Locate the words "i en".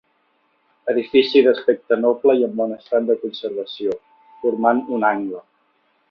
2.39-2.55